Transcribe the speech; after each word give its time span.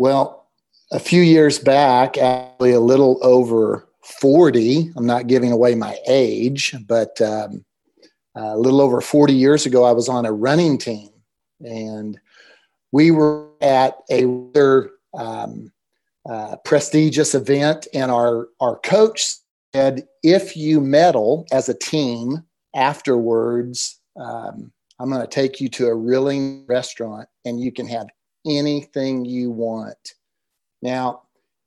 Well, 0.00 0.46
a 0.92 0.98
few 0.98 1.20
years 1.20 1.58
back, 1.58 2.16
actually 2.16 2.72
a 2.72 2.80
little 2.80 3.18
over 3.20 3.86
40, 4.02 4.92
I'm 4.96 5.04
not 5.04 5.26
giving 5.26 5.52
away 5.52 5.74
my 5.74 5.98
age, 6.08 6.74
but 6.88 7.20
um, 7.20 7.66
a 8.34 8.56
little 8.56 8.80
over 8.80 9.02
40 9.02 9.34
years 9.34 9.66
ago, 9.66 9.84
I 9.84 9.92
was 9.92 10.08
on 10.08 10.24
a 10.24 10.32
running 10.32 10.78
team 10.78 11.10
and 11.60 12.18
we 12.92 13.10
were 13.10 13.46
at 13.60 13.98
a 14.10 14.24
rather 14.24 14.92
um, 15.12 15.70
uh, 16.26 16.56
prestigious 16.64 17.34
event, 17.34 17.86
and 17.92 18.10
our, 18.10 18.48
our 18.58 18.78
coach 18.78 19.34
said, 19.74 20.08
if 20.22 20.56
you 20.56 20.80
medal 20.80 21.46
as 21.52 21.68
a 21.68 21.74
team 21.74 22.42
afterwards, 22.74 24.00
um, 24.16 24.72
I'm 24.98 25.10
going 25.10 25.20
to 25.20 25.28
take 25.28 25.60
you 25.60 25.68
to 25.68 25.88
a 25.88 25.94
really 25.94 26.62
restaurant 26.66 27.28
and 27.44 27.60
you 27.60 27.70
can 27.70 27.86
have 27.88 28.08
anything 28.46 29.24
you 29.24 29.50
want. 29.50 30.14
Now, 30.82 31.22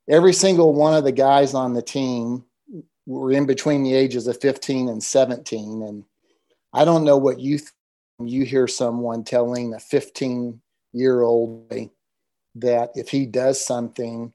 every 0.08 0.32
single 0.32 0.72
one 0.72 0.94
of 0.94 1.04
the 1.04 1.12
guys 1.12 1.54
on 1.54 1.74
the 1.74 1.82
team 1.82 2.44
were 3.06 3.32
in 3.32 3.46
between 3.46 3.82
the 3.82 3.94
ages 3.94 4.26
of 4.26 4.40
15 4.40 4.88
and 4.88 5.02
17. 5.02 5.82
And 5.82 6.04
I 6.72 6.84
don't 6.84 7.04
know 7.04 7.16
what 7.16 7.40
you 7.40 7.58
you 8.20 8.44
hear 8.44 8.68
someone 8.68 9.24
telling 9.24 9.74
a 9.74 9.80
15 9.80 10.60
year 10.92 11.22
old 11.22 11.72
that 12.54 12.90
if 12.94 13.08
he 13.08 13.26
does 13.26 13.64
something 13.64 14.32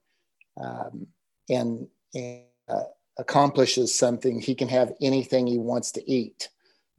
um, 0.60 1.08
and, 1.50 1.88
and 2.14 2.44
uh, 2.68 2.84
accomplishes 3.18 3.96
something, 3.96 4.42
he 4.42 4.54
can 4.54 4.68
have 4.68 4.94
anything 5.02 5.48
he 5.48 5.58
wants 5.58 5.92
to 5.94 6.12
eat. 6.12 6.50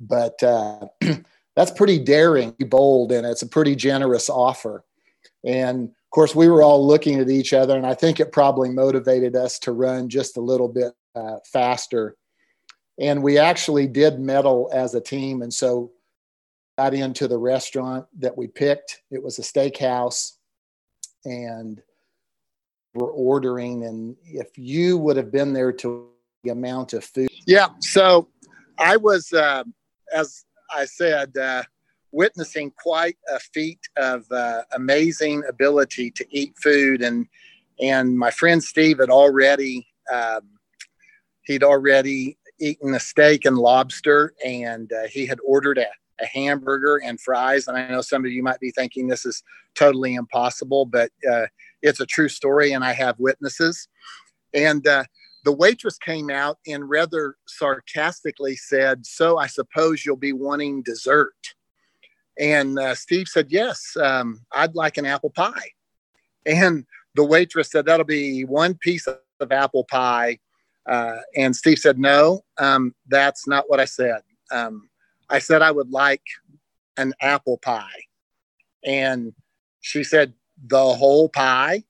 But 0.01 0.43
uh, 0.43 0.87
that's 1.57 1.71
pretty 1.73 1.99
daring, 1.99 2.55
bold, 2.59 3.13
and 3.13 3.27
it's 3.27 3.43
a 3.43 3.47
pretty 3.47 3.77
generous 3.77 4.31
offer. 4.31 4.85
And 5.45 5.89
of 5.89 6.11
course, 6.13 6.35
we 6.35 6.49
were 6.49 6.63
all 6.63 6.87
looking 6.87 7.21
at 7.21 7.31
each 7.31 7.53
other, 7.53 7.77
and 7.77 7.87
I 7.87 7.95
think 7.95 8.19
it 8.19 8.33
probably 8.33 8.71
motivated 8.71 9.37
us 9.37 9.59
to 9.61 9.73
run 9.73 10.09
just 10.09 10.37
a 10.37 10.41
little 10.41 10.69
bit 10.69 10.93
uh, 11.15 11.37
faster. 11.53 12.17
And 12.99 13.23
we 13.23 13.39
actually 13.39 13.87
did 13.87 14.21
medal 14.21 14.71
as 14.73 14.95
a 14.95 15.01
team. 15.01 15.43
And 15.43 15.53
so 15.55 15.93
got 16.77 16.95
into 16.95 17.29
the 17.29 17.39
restaurant 17.39 18.07
that 18.19 18.37
we 18.37 18.47
picked. 18.47 19.03
It 19.11 19.23
was 19.23 19.39
a 19.39 19.43
steakhouse, 19.43 20.33
and 21.25 21.81
we're 22.95 23.11
ordering. 23.11 23.85
And 23.85 24.17
if 24.25 24.59
you 24.59 24.99
would 24.99 25.17
have 25.17 25.31
been 25.31 25.53
there 25.53 25.73
to 25.73 26.09
the 26.43 26.51
amount 26.51 26.93
of 26.93 27.05
food. 27.05 27.29
Yeah. 27.47 27.69
So 27.81 28.29
I 28.79 28.97
was, 28.97 29.33
uh, 29.33 29.65
as 30.13 30.45
I 30.75 30.87
said, 30.87 31.37
uh, 31.37 31.63
witnessing 32.13 32.73
quite 32.73 33.17
a 33.29 33.39
feat 33.39 33.81
of 33.97 34.25
uh, 34.31 34.63
amazing 34.73 35.43
ability 35.49 36.11
to 36.13 36.27
eat 36.31 36.55
food. 36.59 37.03
And, 37.03 37.27
and 37.81 38.17
my 38.19 38.31
friend 38.31 38.63
Steve 38.63 38.99
had 38.99 39.11
already, 39.11 39.87
um, 40.13 40.43
he'd 41.43 41.63
already 41.63 42.39
eaten 42.61 42.95
a 42.95 43.01
steak 43.01 43.45
and 43.45 43.57
lobster 43.57 44.35
and 44.45 44.93
uh, 44.93 45.09
he 45.09 45.27
had 45.27 45.39
ordered 45.47 45.79
a, 45.79 45.87
a 46.21 46.27
hamburger 46.27 47.01
and 47.03 47.21
fries. 47.21 47.69
And 47.69 47.77
I 47.77 47.89
know 47.89 48.03
some 48.03 48.25
of 48.25 48.31
you 48.31 48.43
might 48.43 48.61
be 48.61 48.71
thinking 48.71 49.09
this 49.09 49.25
is 49.25 49.43
totally 49.75 50.15
impossible, 50.15 50.85
but 50.85 51.11
uh, 51.31 51.47
it's 51.83 52.01
a 52.01 52.07
true 52.07 52.29
story 52.29 52.73
and 52.73 52.85
I 52.85 52.93
have 52.93 53.19
witnesses. 53.19 53.89
And 54.53 54.87
uh, 54.87 55.05
the 55.45 55.53
waitress 55.53 55.97
came 55.99 56.31
out 56.31 56.59
and 56.67 56.89
rather 56.89 57.37
sarcastically 57.47 58.57
said, 58.57 59.07
So 59.07 59.39
I 59.39 59.47
suppose 59.47 60.05
you'll 60.05 60.17
be 60.17 60.33
wanting 60.33 60.83
dessert. 60.83 61.35
And 62.39 62.79
uh, 62.79 62.95
Steve 62.95 63.29
said, 63.29 63.47
Yes, 63.51 63.97
um, 64.01 64.41
I'd 64.53 64.75
like 64.75 64.97
an 64.97 65.07
apple 65.07 65.31
pie. 65.31 65.71
And 66.47 66.85
the 67.15 67.25
waitress 67.25 67.71
said, 67.71 67.87
That'll 67.87 68.07
be 68.07 68.45
one 68.45 68.75
piece 68.75 69.07
of 69.07 69.53
apple 69.53 69.85
pie. 69.85 70.39
Uh, 70.89 71.19
and 71.37 71.55
Steve 71.55 71.79
said, 71.79 71.99
No, 71.99 72.45
um, 72.59 72.95
that's 73.09 73.47
not 73.47 73.65
what 73.69 73.81
I 73.81 73.85
said. 73.85 74.23
Um, 74.53 74.89
I 75.29 75.39
said 75.39 75.63
I 75.63 75.71
would 75.71 75.91
like 75.91 76.23
an 76.97 77.15
apple 77.21 77.59
pie. 77.59 78.05
And 78.85 79.33
she 79.81 80.05
said, 80.05 80.35
The 80.67 80.95
whole 80.95 81.29
pie? 81.29 81.85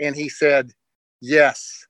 And 0.00 0.14
he 0.14 0.28
said, 0.28 0.72
Yes, 1.20 1.86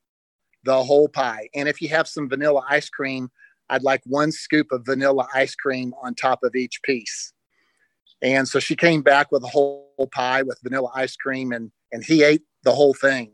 the 0.63 0.83
whole 0.83 1.09
pie. 1.09 1.49
And 1.55 1.67
if 1.67 1.81
you 1.81 1.89
have 1.89 2.07
some 2.07 2.29
vanilla 2.29 2.63
ice 2.69 2.89
cream, 2.89 3.29
I'd 3.69 3.83
like 3.83 4.01
one 4.05 4.31
scoop 4.31 4.71
of 4.71 4.85
vanilla 4.85 5.27
ice 5.33 5.55
cream 5.55 5.93
on 6.01 6.15
top 6.15 6.43
of 6.43 6.55
each 6.55 6.81
piece. 6.83 7.33
And 8.21 8.47
so 8.47 8.59
she 8.59 8.75
came 8.75 9.01
back 9.01 9.31
with 9.31 9.43
a 9.43 9.47
whole 9.47 10.09
pie 10.11 10.41
with 10.41 10.59
vanilla 10.63 10.89
ice 10.95 11.15
cream, 11.15 11.51
and 11.51 11.71
and 11.91 12.03
he 12.03 12.23
ate 12.23 12.43
the 12.63 12.73
whole 12.73 12.93
thing. 12.93 13.31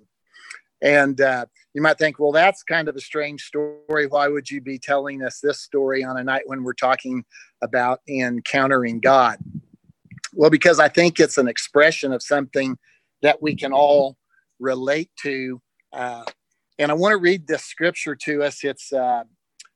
And 0.81 1.19
uh, 1.21 1.45
you 1.73 1.81
might 1.81 1.97
think, 1.97 2.19
well, 2.19 2.33
that's 2.33 2.61
kind 2.61 2.89
of 2.89 2.95
a 2.95 3.01
strange 3.01 3.44
story. 3.44 4.05
Why 4.07 4.27
would 4.27 4.51
you 4.51 4.59
be 4.59 4.77
telling 4.77 5.23
us 5.23 5.39
this 5.39 5.61
story 5.61 6.03
on 6.03 6.17
a 6.17 6.23
night 6.23 6.44
when 6.45 6.63
we're 6.63 6.73
talking 6.73 7.23
about 7.61 8.01
encountering 8.07 8.99
God? 8.99 9.38
Well, 10.33 10.49
because 10.49 10.79
I 10.79 10.89
think 10.89 11.19
it's 11.19 11.38
an 11.38 11.47
expression 11.47 12.11
of 12.11 12.21
something 12.21 12.77
that 13.21 13.41
we 13.41 13.55
can 13.55 13.71
all 13.71 14.17
relate 14.59 15.09
to. 15.21 15.61
Uh, 15.94 16.25
and 16.77 16.91
I 16.91 16.95
want 16.95 17.13
to 17.13 17.17
read 17.17 17.47
this 17.47 17.63
scripture 17.63 18.15
to 18.15 18.44
us. 18.44 18.63
It's 18.63 18.91
uh, 18.91 19.23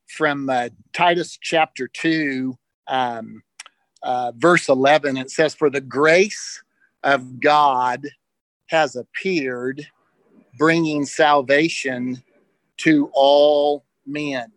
from 0.07 0.49
uh, 0.49 0.69
Titus 0.93 1.37
chapter 1.41 1.87
2, 1.87 2.57
um, 2.87 3.43
uh, 4.03 4.31
verse 4.35 4.69
11. 4.69 5.17
It 5.17 5.31
says, 5.31 5.53
For 5.53 5.69
the 5.69 5.81
grace 5.81 6.63
of 7.03 7.39
God 7.39 8.05
has 8.67 8.95
appeared 8.95 9.85
bringing 10.57 11.05
salvation 11.05 12.21
to 12.77 13.09
all 13.13 13.85
men. 14.05 14.51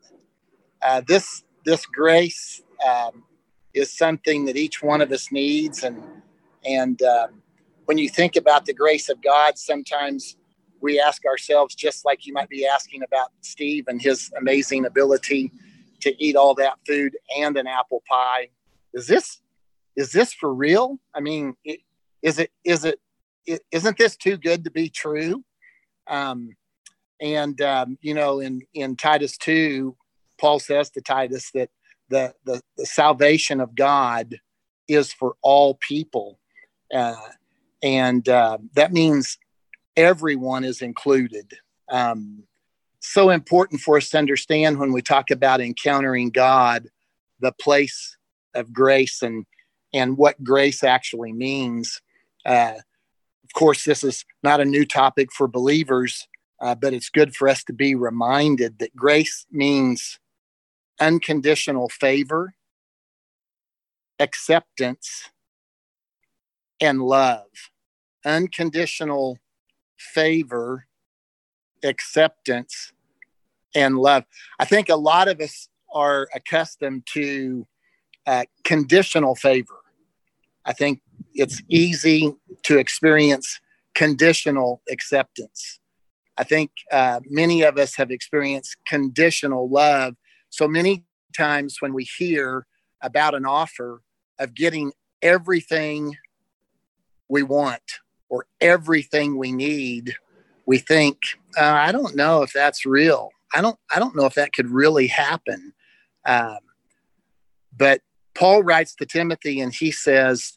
Uh, 0.83 1.03
this 1.07 1.45
this 1.65 1.85
grace 1.87 2.63
um, 2.89 3.23
is 3.75 3.93
something 3.93 4.47
that 4.47 4.57
each 4.57 4.83
one 4.83 5.01
of 5.01 5.13
us 5.13 5.31
needs, 5.31 5.85
and 5.85 6.03
and 6.65 7.03
um, 7.03 7.43
when 7.85 7.99
you 7.99 8.09
think 8.09 8.37
about 8.37 8.65
the 8.65 8.73
grace 8.73 9.09
of 9.09 9.23
God, 9.23 9.59
sometimes 9.59 10.37
we 10.81 10.99
ask 10.99 11.27
ourselves, 11.27 11.75
just 11.75 12.05
like 12.05 12.27
you 12.27 12.33
might 12.33 12.49
be 12.49 12.67
asking 12.67 13.03
about 13.03 13.29
Steve 13.43 13.85
and 13.89 14.01
his 14.01 14.31
amazing 14.39 14.87
ability 14.87 15.53
to 16.01 16.25
eat 16.25 16.37
all 16.37 16.55
that 16.55 16.79
food 16.87 17.15
and 17.39 17.59
an 17.59 17.67
apple 17.67 18.03
pie. 18.09 18.49
Is 18.95 19.07
this 19.07 19.41
is 19.97 20.13
this 20.13 20.33
for 20.33 20.53
real? 20.53 20.99
I 21.15 21.21
mean, 21.21 21.55
is 22.23 22.39
it 22.39 22.51
is 22.65 22.85
it 22.85 23.01
isn't 23.73 23.99
this 23.99 24.17
too 24.17 24.37
good 24.37 24.65
to 24.65 24.71
be 24.71 24.89
true? 24.89 25.45
Um, 26.09 26.57
and 27.21 27.61
um, 27.61 27.99
you 28.01 28.15
know, 28.15 28.41
in 28.41 28.63
in 28.75 28.97
Titus 28.97 29.37
two, 29.37 29.97
Paul 30.39 30.59
says 30.59 30.91
to 30.91 31.01
Titus 31.01 31.51
that 31.53 31.71
the 32.09 32.35
the, 32.45 32.61
the 32.77 32.87
salvation 32.87 33.61
of 33.61 33.75
God 33.75 34.37
is 34.89 35.13
for 35.13 35.37
all 35.43 35.75
people, 35.75 36.39
uh, 36.95 37.15
and 37.83 38.29
uh, 38.29 38.59
that 38.75 38.93
means 38.93 39.39
everyone 39.97 40.65
is 40.65 40.83
included. 40.83 41.53
Um, 41.91 42.45
so 43.01 43.31
important 43.31 43.81
for 43.81 43.97
us 43.97 44.11
to 44.11 44.19
understand 44.19 44.79
when 44.79 44.93
we 44.93 45.03
talk 45.03 45.31
about 45.31 45.61
encountering 45.61 46.31
God, 46.31 46.89
the 47.41 47.53
place 47.53 48.17
of 48.55 48.73
grace 48.73 49.23
and 49.23 49.47
and 49.93 50.17
what 50.17 50.43
grace 50.43 50.85
actually 50.85 51.33
means. 51.33 52.01
Uh, 52.47 52.75
of 53.45 53.53
course, 53.55 53.85
this 53.85 54.05
is 54.05 54.25
not 54.43 54.61
a 54.61 54.65
new 54.65 54.85
topic 54.85 55.33
for 55.33 55.49
believers, 55.49 56.29
uh, 56.61 56.75
but 56.77 56.95
it's 56.95 57.09
good 57.09 57.35
for 57.35 57.49
us 57.49 57.65
to 57.65 57.73
be 57.73 57.95
reminded 57.95 58.79
that 58.79 58.95
grace 58.95 59.47
means 59.51 60.21
unconditional 61.01 61.89
favor, 61.89 62.55
acceptance, 64.21 65.31
and 66.81 67.03
love. 67.03 67.49
Unconditional 68.25 69.39
favor, 69.99 70.87
acceptance, 71.83 72.93
and 73.75 73.99
love. 73.99 74.25
I 74.59 74.65
think 74.65 74.89
a 74.89 74.97
lot 74.97 75.29
of 75.29 75.41
us 75.41 75.69
are 75.93 76.29
accustomed 76.35 77.07
to 77.15 77.67
uh, 78.27 78.45
conditional 78.65 79.35
favor. 79.35 79.81
I 80.65 80.73
think 80.73 81.01
it's 81.35 81.63
easy 81.69 82.35
to 82.65 82.79
experience 82.79 83.61
conditional 83.95 84.83
acceptance. 84.91 85.81
I 86.37 86.45
think 86.45 86.71
uh, 86.91 87.21
many 87.29 87.63
of 87.63 87.79
us 87.79 87.97
have 87.97 88.11
experienced 88.11 88.77
conditional 88.87 89.69
love. 89.69 90.15
So 90.49 90.67
many 90.67 91.05
times 91.37 91.77
when 91.81 91.93
we 91.93 92.05
hear 92.19 92.67
about 93.03 93.35
an 93.35 93.45
offer 93.45 94.03
of 94.39 94.55
getting 94.55 94.93
everything 95.23 96.17
we 97.29 97.43
want 97.43 97.83
or 98.29 98.47
everything 98.61 99.37
we 99.37 99.53
need, 99.53 100.15
we 100.67 100.79
think, 100.79 101.19
uh, 101.59 101.65
I 101.65 101.93
don't 101.93 102.17
know 102.17 102.43
if 102.43 102.53
that's 102.53 102.87
real. 102.87 103.31
I 103.55 103.61
don't, 103.61 103.79
I 103.95 103.99
don't 103.99 104.17
know 104.17 104.27
if 104.27 104.35
that 104.35 104.53
could 104.53 104.71
really 104.71 105.09
happen. 105.09 105.73
Um, 106.25 106.59
but 107.77 108.01
Paul 108.41 108.63
writes 108.63 108.95
to 108.95 109.05
Timothy 109.05 109.61
and 109.61 109.73
he 109.75 109.93
says, 109.93 110.57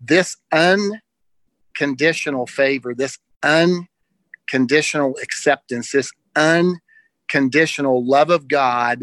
this 0.00 0.36
unconditional 0.50 2.46
favor, 2.46 2.94
this 2.94 3.18
unconditional 3.42 5.18
acceptance, 5.22 5.92
this 5.92 6.10
unconditional 6.34 8.02
love 8.08 8.30
of 8.30 8.48
God 8.48 9.00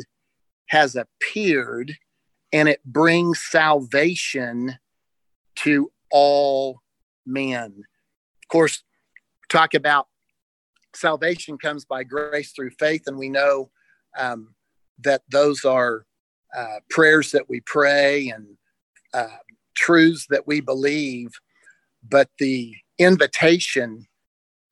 has 0.70 0.96
appeared 0.96 1.98
and 2.52 2.68
it 2.68 2.84
brings 2.84 3.40
salvation 3.40 4.80
to 5.58 5.92
all 6.10 6.82
men. 7.28 7.84
Of 8.44 8.48
course, 8.52 8.82
talk 9.50 9.76
about 9.76 10.08
salvation 10.96 11.60
comes 11.60 11.86
by 11.86 12.04
grace 12.04 12.54
through 12.54 12.72
faith, 12.72 13.04
and 13.06 13.20
we 13.20 13.30
know 13.30 13.70
um, 14.18 14.56
that 15.00 15.22
those 15.30 15.64
are 15.64 16.08
uh, 16.56 16.80
prayers 16.90 17.32
that 17.32 17.50
we 17.50 17.62
pray 17.62 18.30
and 18.30 18.46
uh, 19.14 19.38
truths 19.76 20.26
that 20.30 20.48
we 20.48 20.62
believe, 20.62 21.30
but 22.08 22.30
the 22.40 22.76
invitation 22.98 24.06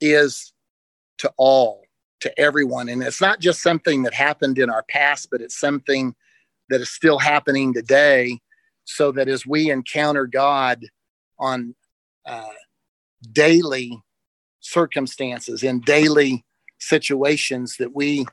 is 0.02 0.54
to 1.20 1.32
all, 1.38 1.84
to 2.22 2.40
everyone. 2.40 2.90
And 2.90 3.02
it's 3.04 3.22
not 3.22 3.40
just 3.40 3.62
something 3.62 4.04
that 4.04 4.14
happened 4.14 4.60
in 4.60 4.70
our 4.70 4.84
past, 4.90 5.30
but 5.32 5.42
it's 5.42 5.60
something 5.60 6.16
that 6.70 6.82
is 6.82 6.90
still 6.90 7.20
happening 7.20 7.74
today. 7.74 8.40
So 8.86 9.12
that 9.14 9.28
as 9.28 9.46
we 9.46 9.70
encounter 9.70 10.26
God 10.28 10.86
on 11.40 11.76
uh, 12.26 12.54
daily 13.34 14.02
circumstances, 14.62 15.64
in 15.64 15.82
daily 15.82 16.46
situations, 16.80 17.76
that 17.78 17.94
we 17.94 18.26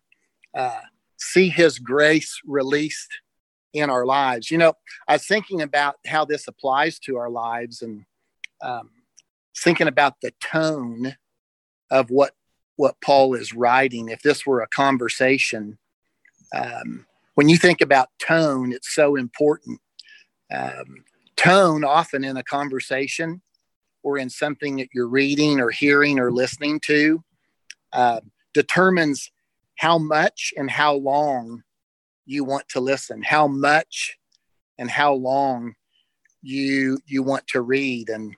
uh, 0.57 0.81
see 1.17 1.49
His 1.49 1.79
grace 1.79 2.41
released 2.45 3.11
in 3.75 3.91
our 3.91 4.07
lives. 4.07 4.51
You 4.51 4.59
know, 4.59 4.75
I 5.07 5.15
was 5.15 5.27
thinking 5.27 5.61
about 5.61 5.97
how 6.07 6.25
this 6.25 6.49
applies 6.49 6.99
to 7.01 7.17
our 7.17 7.29
lives 7.29 7.83
and 7.83 8.05
um, 8.63 8.91
thinking 9.57 9.89
about 9.89 10.15
the 10.23 10.33
tone 10.41 11.17
of 11.91 12.11
what 12.11 12.33
what 12.77 13.01
Paul 13.01 13.35
is 13.35 13.53
writing. 13.53 14.09
If 14.09 14.23
this 14.23 14.45
were 14.47 14.61
a 14.61 14.69
conversation, 14.69 15.79
um, 16.55 17.07
when 17.35 17.49
you 17.49 17.57
think 17.57 17.81
about 17.81 18.09
tone, 18.19 18.73
it's 18.73 18.95
so 18.95 19.17
important. 19.17 19.81
Um, 20.53 21.05
tone, 21.37 21.85
often 21.85 22.25
in 22.25 22.37
a 22.37 22.43
conversation 22.43 23.43
or 24.03 24.19
in 24.19 24.29
something 24.29 24.77
that 24.77 24.89
you're 24.93 25.09
reading 25.09 25.61
or 25.61 25.71
hearing 25.71 26.19
or 26.19 26.33
listening 26.33 26.81
to, 26.87 27.23
uh, 27.93 28.21
determines 28.53 29.31
how 29.79 29.99
much 29.99 30.53
and 30.57 30.71
how 30.71 30.95
long 30.95 31.63
you 32.27 32.45
want 32.45 32.69
to 32.71 32.81
listen, 32.81 33.23
how 33.23 33.47
much 33.47 34.17
and 34.79 34.91
how 34.91 35.15
long 35.15 35.75
you 36.43 36.99
you 37.07 37.23
want 37.23 37.47
to 37.49 37.63
read. 37.63 38.09
And 38.09 38.35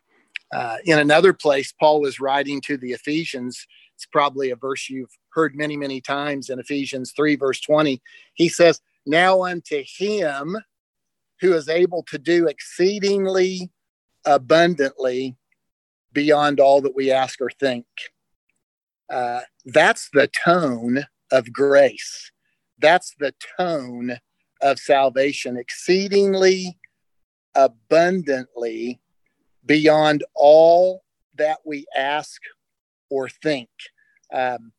uh, 0.52 0.76
in 0.84 0.98
another 0.98 1.32
place, 1.32 1.72
Paul 1.72 2.00
was 2.00 2.20
writing 2.20 2.60
to 2.62 2.76
the 2.76 2.92
Ephesians. 2.92 3.66
It's 3.94 4.06
probably 4.06 4.50
a 4.50 4.56
verse 4.56 4.88
you've 4.88 5.16
heard 5.30 5.54
many, 5.54 5.76
many 5.76 6.00
times 6.00 6.50
in 6.50 6.58
Ephesians 6.58 7.12
3, 7.16 7.36
verse 7.36 7.60
20. 7.60 8.00
He 8.34 8.48
says, 8.48 8.80
Now 9.06 9.44
unto 9.44 9.82
him 9.98 10.56
who 11.40 11.52
is 11.54 11.68
able 11.68 12.02
to 12.04 12.18
do 12.18 12.46
exceedingly 12.46 13.70
abundantly 14.24 15.36
beyond 16.12 16.60
all 16.60 16.80
that 16.80 16.96
we 16.96 17.10
ask 17.10 17.40
or 17.40 17.50
think. 17.50 17.86
Uh, 19.10 19.40
that's 19.66 20.08
the 20.12 20.28
tone 20.28 21.04
of 21.30 21.52
grace. 21.52 22.32
That's 22.78 23.14
the 23.18 23.34
tone 23.58 24.18
of 24.62 24.78
salvation, 24.78 25.56
exceedingly 25.56 26.78
abundantly 27.54 29.00
beyond 29.64 30.24
all 30.34 31.02
that 31.36 31.58
we 31.64 31.86
ask 31.96 32.40
or 33.10 33.28
think. 33.28 33.68
Um, 34.32 34.72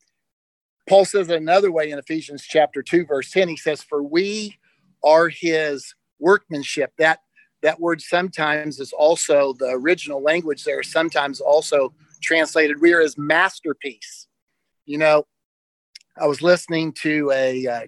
Paul 0.87 1.05
says 1.05 1.29
another 1.29 1.71
way 1.71 1.91
in 1.91 1.99
Ephesians 1.99 2.43
chapter 2.43 2.81
2, 2.81 3.05
verse 3.05 3.31
10. 3.31 3.49
He 3.49 3.57
says, 3.57 3.81
For 3.81 4.01
we 4.01 4.57
are 5.03 5.27
his 5.27 5.93
workmanship. 6.19 6.93
That 6.97 7.19
that 7.63 7.79
word 7.79 8.01
sometimes 8.01 8.79
is 8.79 8.93
also 8.93 9.53
the 9.53 9.69
original 9.69 10.21
language 10.21 10.63
there, 10.63 10.83
sometimes 10.83 11.41
also 11.41 11.93
translated, 12.21 12.79
we 12.79 12.93
are 12.93 13.01
his 13.01 13.17
masterpiece. 13.17 14.27
You 14.85 14.99
know, 14.99 15.25
I 16.19 16.25
was 16.25 16.41
listening 16.41 16.93
to 17.03 17.31
a, 17.31 17.65
a, 17.65 17.87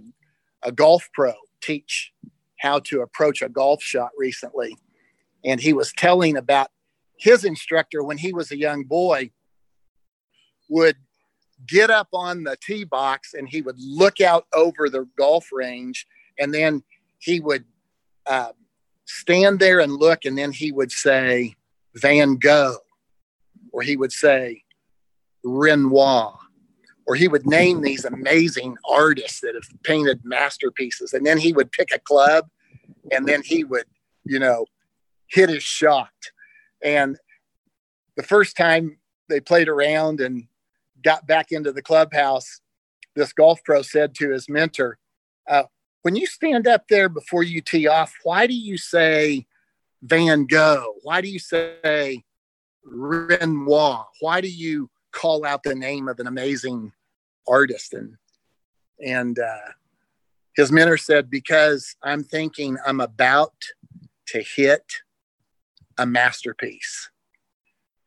a 0.63 0.71
golf 0.71 1.09
pro 1.13 1.33
teach 1.61 2.11
how 2.59 2.79
to 2.79 3.01
approach 3.01 3.41
a 3.41 3.49
golf 3.49 3.81
shot 3.81 4.11
recently. 4.17 4.75
And 5.43 5.59
he 5.59 5.73
was 5.73 5.93
telling 5.93 6.37
about 6.37 6.69
his 7.17 7.43
instructor 7.43 8.03
when 8.03 8.17
he 8.17 8.33
was 8.33 8.51
a 8.51 8.57
young 8.57 8.83
boy 8.83 9.31
would 10.69 10.97
get 11.67 11.89
up 11.89 12.09
on 12.13 12.43
the 12.43 12.57
tee 12.61 12.83
box 12.83 13.33
and 13.33 13.47
he 13.49 13.61
would 13.61 13.79
look 13.79 14.21
out 14.21 14.45
over 14.53 14.89
the 14.89 15.07
golf 15.17 15.49
range. 15.51 16.05
And 16.37 16.53
then 16.53 16.83
he 17.17 17.39
would 17.39 17.65
uh, 18.25 18.51
stand 19.05 19.59
there 19.59 19.79
and 19.79 19.93
look. 19.93 20.25
And 20.25 20.37
then 20.37 20.51
he 20.51 20.71
would 20.71 20.91
say 20.91 21.55
van 21.95 22.35
gogh 22.35 22.77
or 23.71 23.81
he 23.81 23.97
would 23.97 24.11
say 24.11 24.63
renoir 25.43 26.37
or 27.09 27.15
he 27.15 27.27
would 27.27 27.45
name 27.45 27.81
these 27.81 28.05
amazing 28.05 28.77
artists 28.87 29.41
that 29.41 29.55
have 29.55 29.83
painted 29.83 30.21
masterpieces 30.23 31.13
and 31.13 31.25
then 31.25 31.37
he 31.37 31.51
would 31.51 31.71
pick 31.71 31.89
a 31.93 31.99
club 31.99 32.47
and 33.11 33.27
then 33.27 33.41
he 33.43 33.63
would 33.63 33.85
you 34.23 34.39
know 34.39 34.65
hit 35.27 35.49
his 35.49 35.63
shot 35.63 36.11
and 36.83 37.17
the 38.15 38.23
first 38.23 38.57
time 38.57 38.97
they 39.29 39.39
played 39.39 39.69
around 39.69 40.19
and 40.19 40.45
got 41.03 41.25
back 41.25 41.51
into 41.51 41.71
the 41.71 41.81
clubhouse, 41.81 42.59
this 43.15 43.31
golf 43.33 43.63
pro 43.63 43.81
said 43.81 44.13
to 44.15 44.31
his 44.31 44.49
mentor, 44.49 44.97
uh, 45.49 45.63
When 46.01 46.15
you 46.15 46.25
stand 46.25 46.67
up 46.67 46.87
there 46.89 47.09
before 47.09 47.43
you 47.43 47.61
tee 47.61 47.87
off, 47.87 48.13
why 48.23 48.47
do 48.47 48.53
you 48.53 48.77
say 48.77 49.45
Van 50.01 50.45
Gogh? 50.45 50.95
Why 51.03 51.21
do 51.21 51.29
you 51.29 51.39
say 51.39 52.23
Renoir? 52.83 54.05
Why 54.19 54.41
do 54.41 54.49
you 54.49 54.89
call 55.11 55.45
out 55.45 55.63
the 55.63 55.75
name 55.75 56.07
of 56.07 56.19
an 56.19 56.27
amazing 56.27 56.91
artist? 57.47 57.93
And, 57.93 58.15
and 59.05 59.39
uh, 59.39 59.73
his 60.55 60.71
mentor 60.71 60.97
said, 60.97 61.29
Because 61.29 61.95
I'm 62.03 62.23
thinking 62.23 62.77
I'm 62.85 62.99
about 62.99 63.53
to 64.27 64.41
hit 64.41 64.83
a 65.97 66.05
masterpiece. 66.05 67.09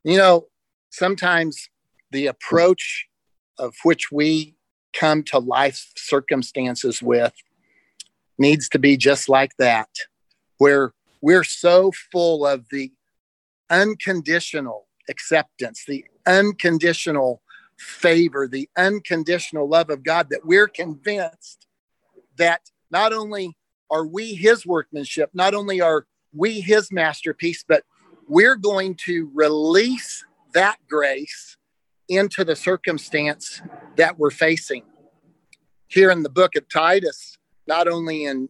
You 0.04 0.16
know, 0.16 0.46
sometimes 0.90 1.68
the 2.10 2.26
approach 2.26 3.06
of 3.58 3.74
which 3.82 4.10
we 4.10 4.56
come 4.92 5.22
to 5.24 5.38
life 5.38 5.92
circumstances 5.96 7.02
with 7.02 7.32
needs 8.38 8.68
to 8.70 8.78
be 8.78 8.96
just 8.96 9.28
like 9.28 9.52
that, 9.58 9.88
where 10.58 10.92
we're 11.20 11.44
so 11.44 11.92
full 12.10 12.46
of 12.46 12.66
the 12.70 12.92
unconditional 13.70 14.88
acceptance, 15.08 15.84
the 15.86 16.04
unconditional 16.26 17.41
favor, 17.82 18.48
the 18.48 18.68
unconditional 18.76 19.68
love 19.68 19.90
of 19.90 20.02
God 20.02 20.28
that 20.30 20.46
we're 20.46 20.68
convinced 20.68 21.66
that 22.36 22.70
not 22.90 23.12
only 23.12 23.56
are 23.90 24.06
we 24.06 24.34
his 24.34 24.64
workmanship, 24.64 25.30
not 25.34 25.54
only 25.54 25.80
are 25.80 26.06
we 26.32 26.60
his 26.60 26.90
masterpiece, 26.90 27.64
but 27.66 27.82
we're 28.28 28.56
going 28.56 28.96
to 29.06 29.30
release 29.34 30.24
that 30.54 30.76
grace 30.88 31.56
into 32.08 32.44
the 32.44 32.56
circumstance 32.56 33.60
that 33.96 34.18
we're 34.18 34.30
facing. 34.30 34.84
Here 35.88 36.10
in 36.10 36.22
the 36.22 36.30
book 36.30 36.56
of 36.56 36.68
Titus, 36.68 37.36
not 37.66 37.88
only 37.88 38.24
in 38.24 38.48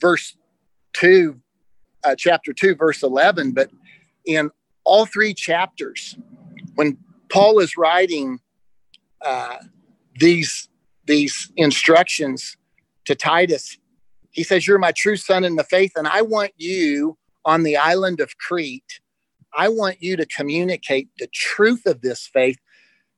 verse 0.00 0.36
2, 0.94 1.40
uh, 2.04 2.14
chapter 2.16 2.52
2, 2.52 2.76
verse 2.76 3.02
11, 3.02 3.52
but 3.52 3.70
in 4.24 4.50
all 4.84 5.06
three 5.06 5.34
chapters, 5.34 6.16
when 6.74 6.98
Paul 7.28 7.58
is 7.58 7.76
writing 7.76 8.40
uh, 9.24 9.56
these, 10.18 10.68
these 11.06 11.50
instructions 11.56 12.56
to 13.06 13.14
Titus, 13.14 13.78
he 14.30 14.42
says, 14.42 14.66
You're 14.66 14.78
my 14.78 14.92
true 14.92 15.16
son 15.16 15.44
in 15.44 15.56
the 15.56 15.64
faith, 15.64 15.92
and 15.96 16.06
I 16.06 16.22
want 16.22 16.52
you 16.56 17.18
on 17.44 17.62
the 17.62 17.76
island 17.76 18.20
of 18.20 18.36
Crete, 18.38 19.00
I 19.56 19.68
want 19.68 20.02
you 20.02 20.16
to 20.16 20.26
communicate 20.26 21.08
the 21.18 21.28
truth 21.32 21.86
of 21.86 22.00
this 22.00 22.26
faith 22.26 22.58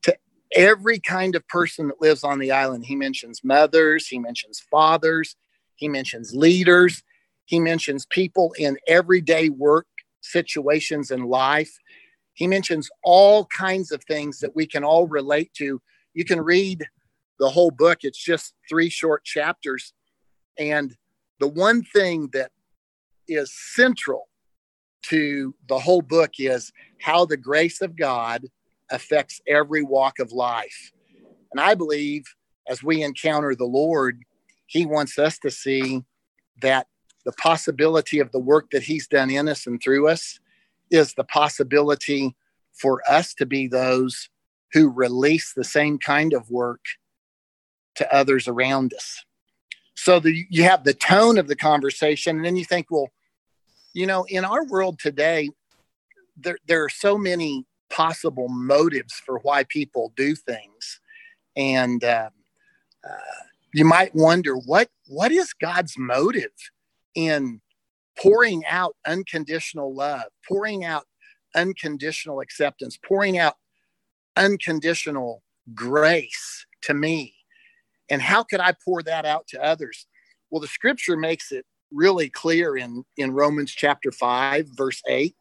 to 0.03 0.17
every 0.55 0.99
kind 0.99 1.35
of 1.35 1.47
person 1.49 1.89
that 1.89 2.01
lives 2.01 2.25
on 2.25 2.39
the 2.39 2.53
island. 2.53 2.87
He 2.87 2.97
mentions 2.97 3.43
mothers, 3.43 4.07
he 4.09 4.19
mentions 4.19 4.61
fathers, 4.71 5.37
he 5.77 5.89
mentions 5.89 6.35
leaders, 6.35 7.03
he 7.47 7.61
mentions 7.61 8.07
people 8.07 8.55
in 8.59 8.77
everyday 8.87 9.49
work 9.49 9.87
situations 10.21 11.11
in 11.11 11.25
life. 11.25 11.79
He 12.35 12.47
mentions 12.47 12.91
all 13.03 13.47
kinds 13.47 13.93
of 13.93 14.03
things 14.05 14.41
that 14.41 14.55
we 14.55 14.67
can 14.67 14.85
all 14.85 15.07
relate 15.07 15.53
to. 15.55 15.81
You 16.17 16.25
can 16.25 16.41
read 16.41 16.83
the 17.39 17.51
whole 17.51 17.71
book, 17.71 17.99
it's 18.01 18.19
just 18.19 18.55
three 18.67 18.89
short 18.89 19.23
chapters. 19.23 19.93
And 20.59 20.97
the 21.41 21.47
one 21.47 21.83
thing 21.83 22.31
that 22.33 22.53
is 23.29 23.53
central 23.75 24.29
to 25.11 25.55
the 25.69 25.79
whole 25.79 26.01
book 26.01 26.31
is 26.39 26.73
how 27.03 27.27
the 27.27 27.37
grace 27.37 27.83
of 27.83 27.97
God 27.97 28.47
affects 28.91 29.43
every 29.47 29.83
walk 29.83 30.19
of 30.19 30.33
life. 30.33 30.91
And 31.53 31.61
I 31.61 31.75
believe 31.75 32.25
as 32.67 32.83
we 32.83 33.03
encounter 33.03 33.55
the 33.55 33.67
Lord, 33.67 34.23
He 34.65 34.87
wants 34.87 35.19
us 35.19 35.39
to 35.41 35.51
see 35.51 36.03
that 36.63 36.87
the 37.27 37.33
possibility 37.33 38.21
of 38.21 38.33
the 38.33 38.41
work 38.41 38.71
that 38.71 38.85
He's 38.85 39.07
done 39.07 39.29
in 39.29 39.51
us 39.51 39.67
and 39.67 39.83
through 39.83 40.09
us 40.09 40.41
is 40.91 41.13
the 41.13 41.25
possibility 41.25 42.35
for 42.73 43.03
us 43.07 43.35
to 43.35 43.45
be 43.45 43.69
those 43.69 44.31
who 44.77 44.91
release 44.91 45.55
the 45.55 45.65
same 45.65 45.99
kind 45.99 46.35
of 46.35 46.51
work 46.51 46.85
to 47.95 48.15
others 48.15 48.47
around 48.47 48.93
us. 48.93 49.25
So 49.95 50.21
the, 50.21 50.45
you 50.51 50.65
have 50.65 50.85
the 50.85 50.93
tone 50.93 51.39
of 51.39 51.49
the 51.49 51.57
conversation, 51.57 52.37
and 52.37 52.45
then 52.45 52.57
you 52.57 52.65
think, 52.67 52.91
well, 52.91 53.09
you 53.95 54.07
know, 54.07 54.27
in 54.29 54.45
our 54.45 54.67
world 54.67 54.99
today, 54.99 55.49
there, 56.37 56.59
there 56.67 56.85
are 56.85 56.91
so 56.91 57.17
many 57.17 57.65
possible 57.89 58.51
motives 58.51 59.15
for 59.15 59.39
why 59.39 59.65
people 59.65 60.13
do 60.15 60.35
things. 60.35 61.01
And 61.57 62.05
uh, 62.05 62.29
uh, 63.03 63.43
you 63.73 63.87
might 63.87 64.15
wonder 64.15 64.57
what 64.57 64.91
what 65.07 65.33
is 65.33 65.55
God's 65.55 65.95
motive 65.97 66.53
in 67.15 67.63
pouring 68.21 68.63
out 68.67 68.95
unconditional 69.07 69.95
love, 69.95 70.27
pouring 70.47 70.85
out 70.85 71.07
unconditional 71.55 72.41
acceptance, 72.41 72.99
pouring 73.03 73.39
out 73.39 73.55
unconditional 74.37 75.43
grace 75.75 76.67
to 76.83 76.95
me. 76.95 77.35
And 78.09 78.23
how 78.23 78.43
could 78.43 78.61
I 78.61 78.75
pour 78.85 79.03
that 79.03 79.25
out 79.25 79.47
to 79.49 79.65
others? 79.65 80.07
Well, 80.51 80.61
the 80.61 80.69
scripture 80.69 81.17
makes 81.17 81.51
it 81.51 81.65
really 81.93 82.29
clear 82.29 82.77
in, 82.77 83.05
in 83.17 83.33
Romans 83.33 83.73
chapter 83.73 84.13
5, 84.13 84.69
verse 84.77 85.03
8, 85.09 85.35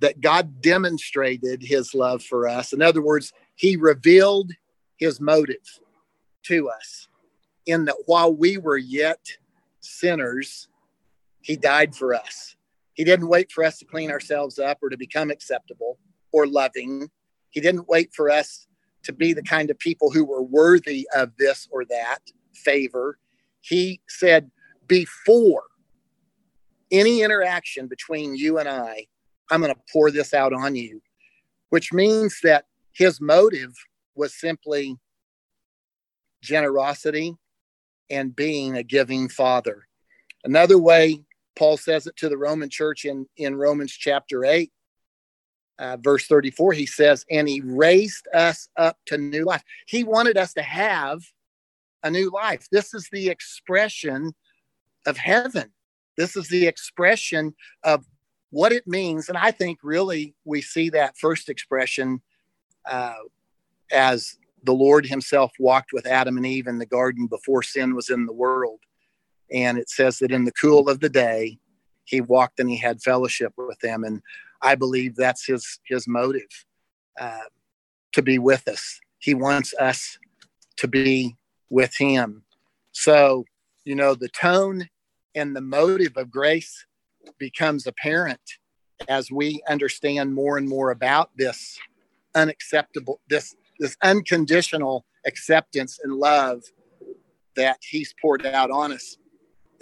that 0.00 0.20
God 0.20 0.60
demonstrated 0.60 1.62
his 1.62 1.94
love 1.94 2.22
for 2.22 2.48
us. 2.48 2.72
In 2.72 2.82
other 2.82 3.02
words, 3.02 3.32
he 3.54 3.76
revealed 3.76 4.52
his 4.96 5.20
motive 5.20 5.80
to 6.44 6.68
us 6.70 7.08
in 7.66 7.84
that 7.84 7.96
while 8.06 8.34
we 8.34 8.58
were 8.58 8.76
yet 8.76 9.20
sinners, 9.80 10.68
he 11.42 11.56
died 11.56 11.94
for 11.94 12.14
us. 12.14 12.56
He 12.94 13.04
didn't 13.04 13.28
wait 13.28 13.50
for 13.52 13.64
us 13.64 13.78
to 13.78 13.84
clean 13.84 14.10
ourselves 14.10 14.58
up 14.58 14.78
or 14.82 14.90
to 14.90 14.96
become 14.96 15.30
acceptable 15.30 15.98
or 16.32 16.46
loving. 16.46 17.10
He 17.50 17.60
didn't 17.60 17.88
wait 17.88 18.12
for 18.14 18.30
us 18.30 18.66
to 19.04 19.12
be 19.12 19.32
the 19.32 19.42
kind 19.42 19.70
of 19.70 19.78
people 19.78 20.10
who 20.10 20.24
were 20.24 20.42
worthy 20.42 21.08
of 21.14 21.36
this 21.38 21.68
or 21.70 21.84
that 21.86 22.18
favor. 22.54 23.18
He 23.60 24.00
said, 24.08 24.50
before 24.86 25.64
any 26.90 27.22
interaction 27.22 27.86
between 27.86 28.34
you 28.34 28.58
and 28.58 28.68
I, 28.68 29.06
I'm 29.50 29.60
going 29.60 29.74
to 29.74 29.80
pour 29.92 30.10
this 30.10 30.34
out 30.34 30.52
on 30.52 30.74
you, 30.74 31.00
which 31.70 31.92
means 31.92 32.40
that 32.42 32.66
his 32.92 33.20
motive 33.20 33.74
was 34.14 34.34
simply 34.34 34.96
generosity 36.42 37.34
and 38.10 38.34
being 38.34 38.76
a 38.76 38.82
giving 38.82 39.28
father. 39.28 39.86
Another 40.44 40.78
way 40.78 41.24
Paul 41.56 41.76
says 41.76 42.06
it 42.06 42.16
to 42.16 42.28
the 42.28 42.38
Roman 42.38 42.70
church 42.70 43.04
in, 43.04 43.26
in 43.36 43.56
Romans 43.56 43.92
chapter 43.92 44.44
8, 44.44 44.72
uh, 45.80 45.96
verse 45.96 46.26
34, 46.26 46.74
he 46.74 46.86
says, 46.86 47.24
And 47.30 47.48
he 47.48 47.62
raised 47.62 48.28
us 48.34 48.68
up 48.76 48.98
to 49.06 49.16
new 49.16 49.44
life. 49.44 49.64
He 49.86 50.04
wanted 50.04 50.36
us 50.36 50.52
to 50.54 50.62
have 50.62 51.22
a 52.02 52.10
new 52.10 52.30
life. 52.30 52.68
This 52.70 52.92
is 52.92 53.08
the 53.10 53.30
expression 53.30 54.34
of 55.06 55.16
heaven. 55.16 55.72
This 56.18 56.36
is 56.36 56.48
the 56.48 56.66
expression 56.66 57.54
of 57.82 58.04
what 58.50 58.72
it 58.72 58.86
means. 58.86 59.30
And 59.30 59.38
I 59.38 59.52
think 59.52 59.78
really 59.82 60.34
we 60.44 60.60
see 60.60 60.90
that 60.90 61.16
first 61.16 61.48
expression 61.48 62.20
uh, 62.84 63.14
as 63.90 64.36
the 64.62 64.74
Lord 64.74 65.06
Himself 65.06 65.52
walked 65.58 65.94
with 65.94 66.06
Adam 66.06 66.36
and 66.36 66.44
Eve 66.44 66.66
in 66.66 66.78
the 66.78 66.86
garden 66.86 67.26
before 67.26 67.62
sin 67.62 67.94
was 67.94 68.10
in 68.10 68.26
the 68.26 68.34
world. 68.34 68.80
And 69.50 69.78
it 69.78 69.88
says 69.88 70.18
that 70.18 70.30
in 70.30 70.44
the 70.44 70.52
cool 70.52 70.90
of 70.90 71.00
the 71.00 71.08
day, 71.08 71.58
He 72.04 72.20
walked 72.20 72.60
and 72.60 72.68
He 72.68 72.76
had 72.76 73.00
fellowship 73.00 73.54
with 73.56 73.78
them. 73.80 74.04
And 74.04 74.20
I 74.62 74.74
believe 74.74 75.16
that's 75.16 75.46
His 75.46 75.80
His 75.86 76.06
motive 76.06 76.48
uh, 77.20 77.48
to 78.12 78.22
be 78.22 78.38
with 78.38 78.68
us. 78.68 79.00
He 79.18 79.34
wants 79.34 79.74
us 79.78 80.18
to 80.76 80.88
be 80.88 81.36
with 81.68 81.94
Him. 81.96 82.44
So, 82.92 83.44
you 83.84 83.94
know, 83.94 84.14
the 84.14 84.28
tone 84.28 84.88
and 85.34 85.54
the 85.54 85.60
motive 85.60 86.16
of 86.16 86.30
grace 86.30 86.86
becomes 87.38 87.86
apparent 87.86 88.40
as 89.08 89.30
we 89.30 89.62
understand 89.68 90.34
more 90.34 90.58
and 90.58 90.68
more 90.68 90.90
about 90.90 91.30
this 91.36 91.78
unacceptable, 92.34 93.20
this 93.28 93.54
this 93.78 93.96
unconditional 94.02 95.06
acceptance 95.26 95.98
and 96.02 96.14
love 96.14 96.62
that 97.56 97.78
he's 97.80 98.14
poured 98.20 98.44
out 98.46 98.70
on 98.70 98.92
us. 98.92 99.16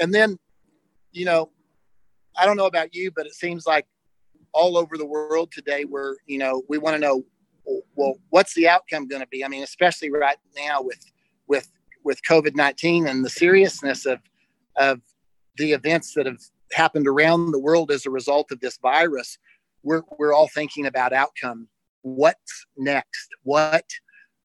And 0.01 0.15
then, 0.15 0.39
you 1.13 1.25
know, 1.25 1.51
I 2.39 2.47
don't 2.47 2.57
know 2.57 2.67
about 2.67 2.95
you, 2.95 3.11
but 3.15 3.27
it 3.27 3.35
seems 3.35 3.67
like 3.67 3.87
all 4.53 4.77
over 4.77 4.97
the 4.97 5.07
world 5.07 5.53
today, 5.53 5.85
we're, 5.85 6.17
you 6.27 6.39
know, 6.39 6.63
we 6.69 6.79
want 6.79 6.95
to 6.95 7.01
know, 7.01 7.25
well, 7.95 8.15
what's 8.31 8.55
the 8.55 8.69
outcome 8.69 9.09
going 9.09 9.23
to 9.23 9.29
be? 9.29 9.45
I 9.45 9.49
mean, 9.49 9.63
especially 9.63 10.11
right 10.11 10.37
now 10.57 10.83
with, 10.83 11.05
with, 11.47 11.71
with 12.05 12.21
COVID 12.29 12.55
19 12.55 13.07
and 13.07 13.25
the 13.25 13.31
seriousness 13.31 14.07
of, 14.07 14.21
of 14.77 15.01
the 15.57 15.73
events 15.73 16.15
that 16.15 16.27
have 16.27 16.41
happened 16.73 17.07
around 17.07 17.51
the 17.51 17.59
world 17.59 17.91
as 17.91 18.07
a 18.07 18.11
result 18.11 18.51
of 18.53 18.61
this 18.61 18.79
virus, 18.79 19.39
we're, 19.83 20.03
we're 20.19 20.33
all 20.33 20.49
thinking 20.49 20.87
about 20.87 21.13
outcome. 21.13 21.69
What's 22.03 22.67
next? 22.77 23.29
What 23.43 23.85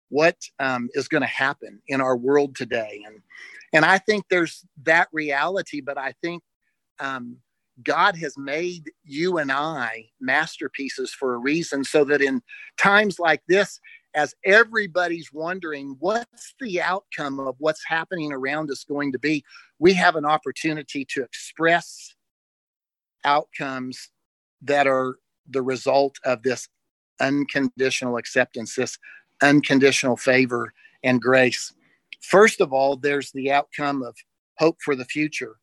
what 0.10 0.38
um, 0.60 0.90
is 0.94 1.08
going 1.08 1.22
to 1.22 1.28
happen 1.28 1.82
in 1.88 2.00
our 2.00 2.16
world 2.16 2.56
today? 2.56 3.02
And 3.08 3.20
and 3.74 3.84
i 3.84 3.98
think 3.98 4.24
there's 4.30 4.64
that 4.84 5.10
reality 5.12 5.82
but 5.82 5.98
i 5.98 6.14
think 6.22 6.42
um, 7.00 7.38
god 7.84 8.16
has 8.16 8.38
made 8.38 8.92
you 9.04 9.38
and 9.38 9.52
i 9.52 10.06
masterpieces 10.20 11.12
for 11.14 11.34
a 11.34 11.40
reason 11.40 11.84
so 11.84 12.04
that 12.04 12.22
in 12.22 12.42
times 12.78 13.20
like 13.20 13.42
this 13.48 13.80
as 14.16 14.36
everybody's 14.46 15.34
wondering 15.34 15.96
what's 16.00 16.54
the 16.60 16.80
outcome 16.80 17.40
of 17.40 17.56
what's 17.58 17.84
happening 17.88 18.32
around 18.32 18.70
us 18.70 18.84
going 18.84 19.12
to 19.12 19.18
be 19.18 19.44
we 19.80 19.94
have 19.94 20.16
an 20.16 20.26
opportunity 20.26 21.04
to 21.04 21.24
express 21.24 22.14
outcomes 23.26 24.10
that 24.62 24.88
are 24.88 25.18
the 25.50 25.62
result 25.62 26.18
of 26.24 26.44
this 26.44 26.68
unconditional 27.20 28.18
acceptance, 28.18 28.76
this 28.76 28.98
unconditional 29.42 30.18
favor 30.18 30.74
and 31.04 31.22
grace. 31.22 31.74
First 32.22 32.62
of 32.62 32.72
all, 32.72 32.96
there's 32.96 33.32
the 33.32 33.52
outcome 33.52 34.04
of 34.04 34.16
hope 34.58 34.78
for 34.84 34.96
the 34.96 35.06
future, 35.06 35.56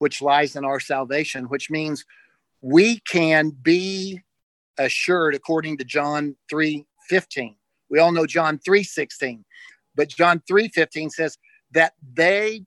which 0.00 0.22
lies 0.22 0.56
in 0.56 0.64
our 0.64 0.80
salvation, 0.80 1.44
which 1.44 1.70
means 1.70 2.04
we 2.62 3.00
can 3.00 3.50
be 3.50 4.22
assured 4.78 5.34
according 5.34 5.76
to 5.76 5.84
John 5.84 6.36
3 6.48 6.86
15. 7.08 7.54
We 7.90 7.98
all 7.98 8.10
know 8.10 8.24
John 8.26 8.58
3 8.58 8.82
16, 8.82 9.44
but 9.94 10.08
John 10.08 10.42
3 10.48 10.68
15 10.68 11.10
says 11.10 11.36
that 11.72 11.92
they 12.14 12.64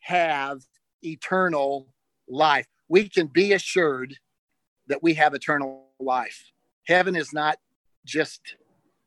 have 0.00 0.60
eternal 1.02 1.88
life. 2.28 2.66
We 2.88 3.08
can 3.08 3.26
be 3.26 3.52
assured 3.52 4.14
that 4.86 5.02
we 5.02 5.14
have 5.14 5.34
eternal 5.34 5.88
life. 5.98 6.52
Heaven 6.86 7.16
is 7.16 7.32
not 7.32 7.58
just 8.06 8.54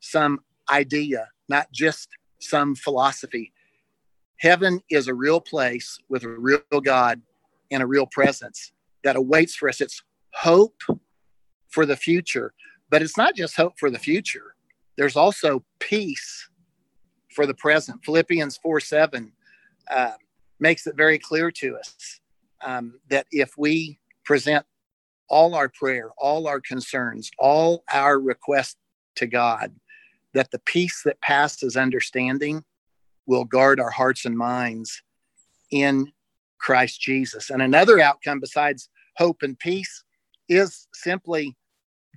some 0.02 0.42
idea, 0.70 1.30
not 1.48 1.72
just 1.72 2.10
some 2.40 2.76
philosophy. 2.76 3.54
Heaven 4.40 4.82
is 4.90 5.08
a 5.08 5.14
real 5.14 5.40
place 5.40 5.98
with 6.10 6.24
a 6.24 6.30
real 6.30 6.82
God 6.84 7.22
and 7.72 7.82
a 7.82 7.88
real 7.88 8.06
presence 8.06 8.72
that 9.04 9.16
awaits 9.16 9.56
for 9.56 9.70
us. 9.70 9.82
It's 9.82 10.04
hope 10.34 10.82
for 11.70 11.86
the 11.86 11.96
future, 11.96 12.54
but 12.90 13.02
it's 13.02 13.18
not 13.18 13.36
just 13.36 13.56
hope 13.56 13.74
for 13.80 13.90
the 13.90 14.00
future. 14.00 14.56
There's 14.98 15.16
also 15.16 15.64
peace 15.80 16.50
for 17.34 17.46
the 17.46 17.54
present. 17.54 18.04
Philippians 18.04 18.58
4 18.58 18.80
7 18.80 19.32
uh, 19.90 20.12
makes 20.60 20.86
it 20.86 20.96
very 20.96 21.18
clear 21.18 21.50
to 21.52 21.78
us 21.78 22.20
um, 22.64 23.00
that 23.10 23.26
if 23.32 23.54
we 23.58 24.00
present 24.26 24.66
all 25.30 25.56
our 25.56 25.70
prayer, 25.70 26.12
all 26.18 26.48
our 26.48 26.60
concerns, 26.60 27.32
all 27.40 27.84
our 27.92 28.20
requests 28.20 28.76
to 29.16 29.28
God, 29.28 29.74
that 30.34 30.52
the 30.52 30.60
peace 30.60 31.02
that 31.06 31.22
passes 31.22 31.78
understanding 31.78 32.64
will 33.26 33.46
guard 33.46 33.80
our 33.80 33.90
hearts 33.90 34.26
and 34.26 34.38
minds 34.38 35.02
in 35.72 36.12
Christ 36.62 37.02
Jesus. 37.02 37.50
And 37.50 37.62
another 37.62 38.00
outcome 38.00 38.40
besides 38.40 38.90
hope 39.18 39.42
and 39.42 39.58
peace 39.58 40.04
is 40.48 40.88
simply 40.94 41.58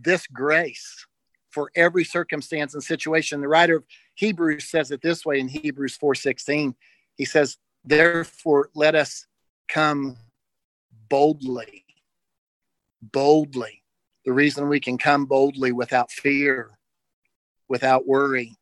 this 0.02 0.26
grace 0.26 1.06
for 1.50 1.70
every 1.76 2.04
circumstance 2.04 2.74
and 2.74 2.82
situation. 2.82 3.40
The 3.40 3.48
writer 3.48 3.76
of 3.76 3.84
Hebrews 4.14 4.68
says 4.68 4.90
it 4.90 5.02
this 5.02 5.24
way 5.24 5.38
in 5.38 5.48
Hebrews 5.48 5.96
4:16. 5.96 6.74
He 7.16 7.24
says, 7.24 7.58
"Therefore 7.84 8.70
let 8.74 8.94
us 8.94 9.26
come 9.68 10.16
boldly 11.08 11.84
boldly. 13.12 13.82
The 14.24 14.32
reason 14.32 14.68
we 14.68 14.80
can 14.80 14.98
come 14.98 15.26
boldly 15.26 15.72
without 15.72 16.10
fear 16.10 16.78
without 17.68 18.06
worry 18.06 18.56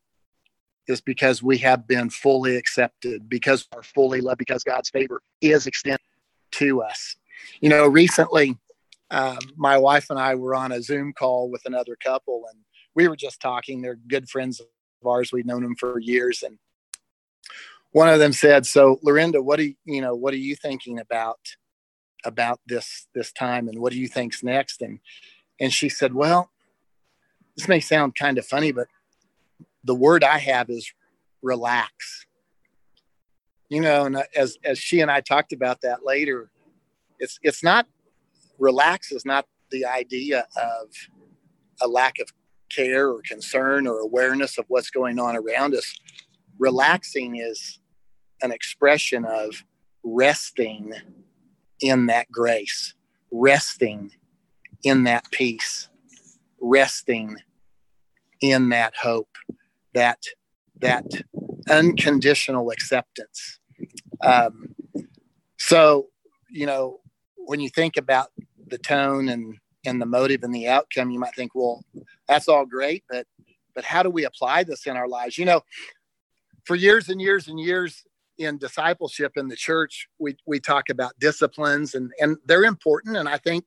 is 0.87 1.01
because 1.01 1.41
we 1.41 1.57
have 1.59 1.87
been 1.87 2.09
fully 2.09 2.55
accepted, 2.55 3.29
because 3.29 3.67
we're 3.73 3.83
fully 3.83 4.21
loved, 4.21 4.39
because 4.39 4.63
God's 4.63 4.89
favor 4.89 5.21
is 5.41 5.67
extended 5.67 6.01
to 6.51 6.81
us. 6.81 7.15
You 7.61 7.69
know, 7.69 7.87
recently, 7.87 8.57
um, 9.11 9.39
my 9.55 9.77
wife 9.77 10.07
and 10.09 10.19
I 10.19 10.35
were 10.35 10.55
on 10.55 10.71
a 10.71 10.81
Zoom 10.81 11.13
call 11.13 11.49
with 11.49 11.61
another 11.65 11.95
couple, 12.03 12.45
and 12.51 12.59
we 12.95 13.07
were 13.07 13.15
just 13.15 13.39
talking. 13.41 13.81
They're 13.81 13.95
good 13.95 14.29
friends 14.29 14.59
of 14.59 14.67
ours. 15.07 15.31
We've 15.31 15.45
known 15.45 15.63
them 15.63 15.75
for 15.75 15.99
years, 15.99 16.43
and 16.43 16.57
one 17.91 18.09
of 18.09 18.19
them 18.19 18.33
said, 18.33 18.65
"So, 18.65 18.99
Lorinda, 19.03 19.41
what 19.41 19.57
do 19.57 19.65
you, 19.65 19.75
you 19.85 20.01
know? 20.01 20.15
What 20.15 20.33
are 20.33 20.37
you 20.37 20.55
thinking 20.55 20.99
about 20.99 21.39
about 22.25 22.59
this 22.65 23.07
this 23.13 23.31
time, 23.31 23.67
and 23.67 23.79
what 23.79 23.91
do 23.91 23.99
you 23.99 24.07
think's 24.07 24.43
next?" 24.43 24.81
And 24.81 24.99
and 25.59 25.71
she 25.71 25.89
said, 25.89 26.13
"Well, 26.13 26.51
this 27.55 27.67
may 27.67 27.79
sound 27.79 28.15
kind 28.15 28.37
of 28.37 28.45
funny, 28.45 28.71
but 28.71 28.87
the 29.83 29.95
word 29.95 30.23
I 30.23 30.37
have 30.37 30.69
is 30.69 30.91
relax. 31.41 32.25
You 33.69 33.81
know, 33.81 34.05
and 34.05 34.23
as 34.35 34.57
as 34.63 34.77
she 34.77 35.01
and 35.01 35.09
I 35.09 35.21
talked 35.21 35.51
about 35.51 35.81
that 35.81 36.05
later, 36.05 36.51
it's 37.19 37.39
it's 37.41 37.63
not 37.63 37.87
relax 38.59 39.11
is 39.11 39.25
not 39.25 39.47
the 39.71 39.85
idea 39.85 40.47
of 40.55 40.89
a 41.81 41.87
lack 41.87 42.19
of 42.19 42.27
care 42.69 43.09
or 43.09 43.21
concern 43.27 43.87
or 43.87 43.99
awareness 43.99 44.57
of 44.57 44.65
what's 44.67 44.89
going 44.89 45.19
on 45.19 45.35
around 45.35 45.73
us. 45.73 45.95
Relaxing 46.59 47.37
is 47.37 47.79
an 48.41 48.51
expression 48.51 49.25
of 49.25 49.63
resting 50.03 50.93
in 51.81 52.05
that 52.07 52.31
grace, 52.31 52.93
resting 53.31 54.11
in 54.83 55.03
that 55.05 55.29
peace, 55.31 55.89
resting 56.61 57.37
in 58.41 58.69
that 58.69 58.93
hope 59.01 59.29
that 59.93 60.19
that 60.79 61.05
unconditional 61.69 62.71
acceptance. 62.71 63.59
Um, 64.21 64.75
so, 65.57 66.07
you 66.49 66.65
know, 66.65 66.99
when 67.35 67.59
you 67.59 67.69
think 67.69 67.97
about 67.97 68.27
the 68.67 68.77
tone 68.77 69.29
and 69.29 69.57
and 69.85 70.01
the 70.01 70.05
motive 70.05 70.43
and 70.43 70.55
the 70.55 70.67
outcome, 70.67 71.11
you 71.11 71.19
might 71.19 71.35
think, 71.35 71.51
well, 71.53 71.83
that's 72.27 72.47
all 72.47 72.65
great, 72.65 73.03
but 73.09 73.27
but 73.75 73.83
how 73.83 74.03
do 74.03 74.09
we 74.09 74.25
apply 74.25 74.63
this 74.63 74.85
in 74.85 74.95
our 74.95 75.07
lives? 75.07 75.37
You 75.37 75.45
know, 75.45 75.61
for 76.63 76.75
years 76.75 77.09
and 77.09 77.21
years 77.21 77.47
and 77.47 77.59
years 77.59 78.03
in 78.37 78.57
discipleship 78.57 79.33
in 79.35 79.47
the 79.47 79.55
church, 79.55 80.07
we 80.19 80.35
we 80.45 80.59
talk 80.59 80.89
about 80.89 81.17
disciplines 81.19 81.95
and 81.95 82.11
and 82.19 82.37
they're 82.45 82.65
important, 82.65 83.17
and 83.17 83.27
I 83.27 83.37
think 83.37 83.65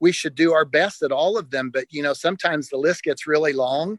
we 0.00 0.12
should 0.12 0.34
do 0.34 0.52
our 0.52 0.64
best 0.64 1.02
at 1.02 1.12
all 1.12 1.38
of 1.38 1.50
them. 1.50 1.70
But 1.70 1.86
you 1.90 2.02
know, 2.02 2.12
sometimes 2.12 2.68
the 2.68 2.76
list 2.76 3.02
gets 3.04 3.26
really 3.26 3.52
long 3.52 3.98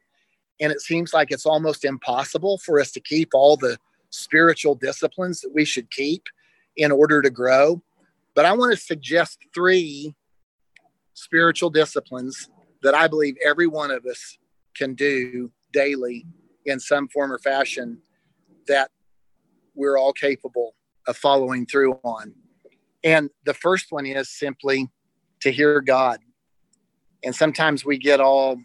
and 0.59 0.71
it 0.71 0.81
seems 0.81 1.13
like 1.13 1.31
it's 1.31 1.45
almost 1.45 1.85
impossible 1.85 2.57
for 2.59 2.79
us 2.79 2.91
to 2.91 2.99
keep 2.99 3.29
all 3.33 3.57
the 3.57 3.77
spiritual 4.09 4.75
disciplines 4.75 5.41
that 5.41 5.53
we 5.53 5.65
should 5.65 5.89
keep 5.91 6.23
in 6.77 6.91
order 6.91 7.21
to 7.21 7.29
grow. 7.29 7.81
But 8.35 8.45
I 8.45 8.53
want 8.53 8.73
to 8.73 8.79
suggest 8.79 9.39
three 9.53 10.15
spiritual 11.13 11.69
disciplines 11.69 12.49
that 12.81 12.93
I 12.93 13.07
believe 13.07 13.35
every 13.45 13.67
one 13.67 13.91
of 13.91 14.05
us 14.05 14.37
can 14.75 14.93
do 14.95 15.51
daily 15.71 16.25
in 16.65 16.79
some 16.79 17.07
form 17.07 17.31
or 17.31 17.39
fashion 17.39 17.99
that 18.67 18.89
we're 19.75 19.97
all 19.97 20.13
capable 20.13 20.75
of 21.07 21.17
following 21.17 21.65
through 21.65 21.99
on. 22.03 22.33
And 23.03 23.29
the 23.45 23.53
first 23.53 23.87
one 23.89 24.05
is 24.05 24.29
simply 24.29 24.89
to 25.41 25.51
hear 25.51 25.81
God. 25.81 26.19
And 27.23 27.35
sometimes 27.35 27.83
we 27.83 27.97
get 27.97 28.19
all, 28.19 28.57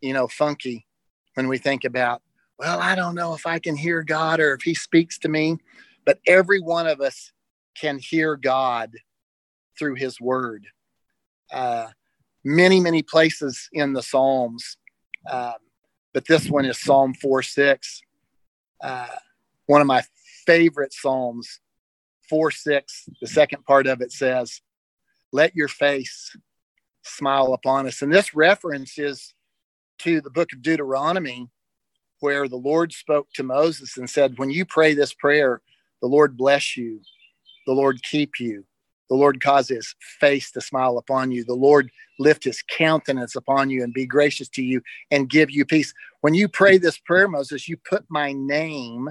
you 0.00 0.12
know, 0.12 0.26
funky 0.26 0.86
when 1.34 1.48
we 1.48 1.58
think 1.58 1.84
about, 1.84 2.22
well, 2.58 2.80
I 2.80 2.94
don't 2.94 3.14
know 3.14 3.34
if 3.34 3.46
I 3.46 3.58
can 3.58 3.76
hear 3.76 4.02
God 4.02 4.40
or 4.40 4.54
if 4.54 4.62
He 4.62 4.74
speaks 4.74 5.18
to 5.20 5.28
me, 5.28 5.58
but 6.04 6.20
every 6.26 6.60
one 6.60 6.86
of 6.86 7.00
us 7.00 7.32
can 7.76 7.98
hear 7.98 8.36
God 8.36 8.92
through 9.78 9.96
His 9.96 10.20
Word. 10.20 10.66
Uh, 11.52 11.88
many, 12.44 12.80
many 12.80 13.02
places 13.02 13.68
in 13.72 13.92
the 13.92 14.02
Psalms, 14.02 14.76
um, 15.30 15.54
but 16.12 16.26
this 16.26 16.48
one 16.48 16.64
is 16.64 16.80
Psalm 16.80 17.14
4 17.14 17.42
6. 17.42 18.02
Uh, 18.82 19.06
one 19.66 19.80
of 19.80 19.86
my 19.86 20.02
favorite 20.46 20.92
Psalms, 20.92 21.60
4 22.28 22.50
6, 22.50 23.08
the 23.20 23.26
second 23.26 23.64
part 23.64 23.86
of 23.86 24.00
it 24.00 24.12
says, 24.12 24.60
Let 25.32 25.56
your 25.56 25.68
face 25.68 26.36
smile 27.02 27.52
upon 27.52 27.86
us. 27.86 28.02
And 28.02 28.12
this 28.12 28.34
reference 28.34 28.98
is 28.98 29.33
to 29.98 30.20
the 30.20 30.30
book 30.30 30.52
of 30.52 30.62
Deuteronomy, 30.62 31.48
where 32.20 32.48
the 32.48 32.56
Lord 32.56 32.92
spoke 32.92 33.28
to 33.34 33.42
Moses 33.42 33.96
and 33.96 34.08
said, 34.08 34.38
When 34.38 34.50
you 34.50 34.64
pray 34.64 34.94
this 34.94 35.12
prayer, 35.12 35.60
the 36.00 36.08
Lord 36.08 36.36
bless 36.36 36.76
you, 36.76 37.00
the 37.66 37.72
Lord 37.72 38.02
keep 38.02 38.40
you, 38.40 38.64
the 39.10 39.16
Lord 39.16 39.40
cause 39.40 39.68
his 39.68 39.94
face 40.20 40.50
to 40.52 40.60
smile 40.60 40.98
upon 40.98 41.30
you, 41.30 41.44
the 41.44 41.54
Lord 41.54 41.90
lift 42.18 42.44
his 42.44 42.62
countenance 42.62 43.36
upon 43.36 43.70
you 43.70 43.82
and 43.82 43.92
be 43.92 44.06
gracious 44.06 44.48
to 44.50 44.62
you 44.62 44.80
and 45.10 45.28
give 45.28 45.50
you 45.50 45.64
peace. 45.64 45.92
When 46.20 46.34
you 46.34 46.48
pray 46.48 46.78
this 46.78 46.98
prayer, 46.98 47.28
Moses, 47.28 47.68
you 47.68 47.76
put 47.76 48.04
my 48.08 48.32
name 48.32 49.10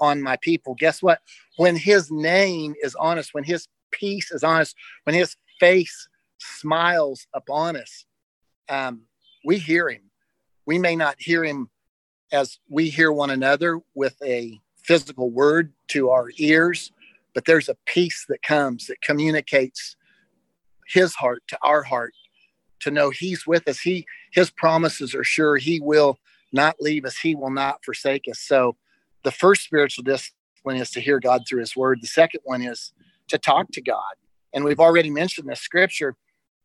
on 0.00 0.22
my 0.22 0.36
people. 0.36 0.74
Guess 0.74 1.02
what? 1.02 1.20
When 1.56 1.76
his 1.76 2.10
name 2.10 2.74
is 2.82 2.94
on 2.94 3.18
us, 3.18 3.32
when 3.32 3.44
his 3.44 3.68
peace 3.92 4.32
is 4.32 4.42
on 4.42 4.60
us, 4.60 4.74
when 5.04 5.14
his 5.14 5.36
face 5.60 6.08
smiles 6.38 7.26
upon 7.34 7.76
us, 7.76 8.06
um, 8.68 9.02
we 9.44 9.58
hear 9.58 9.88
him 9.88 10.09
we 10.70 10.78
may 10.78 10.94
not 10.94 11.16
hear 11.18 11.42
him 11.42 11.68
as 12.30 12.60
we 12.68 12.90
hear 12.90 13.10
one 13.10 13.30
another 13.30 13.80
with 13.96 14.14
a 14.22 14.60
physical 14.76 15.28
word 15.28 15.72
to 15.88 16.10
our 16.10 16.28
ears, 16.36 16.92
but 17.34 17.44
there's 17.44 17.68
a 17.68 17.76
peace 17.86 18.24
that 18.28 18.40
comes 18.42 18.86
that 18.86 19.00
communicates 19.02 19.96
his 20.86 21.16
heart 21.16 21.42
to 21.48 21.58
our 21.64 21.82
heart 21.82 22.14
to 22.82 22.92
know 22.92 23.10
he's 23.10 23.48
with 23.48 23.66
us. 23.66 23.80
He 23.80 24.06
his 24.30 24.52
promises 24.52 25.12
are 25.12 25.24
sure. 25.24 25.56
He 25.56 25.80
will 25.80 26.18
not 26.52 26.76
leave 26.78 27.04
us. 27.04 27.18
He 27.18 27.34
will 27.34 27.50
not 27.50 27.84
forsake 27.84 28.26
us. 28.30 28.38
So 28.38 28.76
the 29.24 29.32
first 29.32 29.64
spiritual 29.64 30.04
discipline 30.04 30.76
is 30.76 30.92
to 30.92 31.00
hear 31.00 31.18
God 31.18 31.42
through 31.48 31.62
his 31.62 31.74
word. 31.74 31.98
The 32.00 32.06
second 32.06 32.42
one 32.44 32.62
is 32.62 32.92
to 33.26 33.38
talk 33.38 33.72
to 33.72 33.82
God. 33.82 34.14
And 34.54 34.64
we've 34.64 34.78
already 34.78 35.10
mentioned 35.10 35.48
the 35.50 35.56
scripture, 35.56 36.14